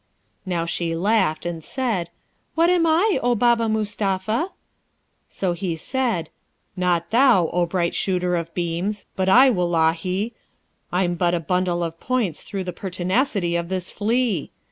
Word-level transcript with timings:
Now, 0.47 0.65
she 0.65 0.95
laughed, 0.95 1.45
and 1.45 1.63
said, 1.63 2.09
'What 2.55 2.71
am 2.71 2.87
I, 2.87 3.19
O 3.21 3.35
Baba 3.35 3.69
Mustapha?' 3.69 4.49
So 5.29 5.53
he 5.53 5.75
said, 5.75 6.31
'Not 6.75 7.11
thou, 7.11 7.49
O 7.49 7.67
bright 7.67 7.93
shooter 7.93 8.35
of 8.35 8.51
beams, 8.55 9.05
but 9.15 9.29
I, 9.29 9.51
wullahy! 9.51 10.33
I'm 10.91 11.13
but 11.13 11.35
a 11.35 11.39
bundle 11.39 11.83
of 11.83 11.99
points 11.99 12.41
through 12.41 12.63
the 12.63 12.73
pertinacity 12.73 13.55
of 13.55 13.69
this 13.69 13.91
flea! 13.91 14.49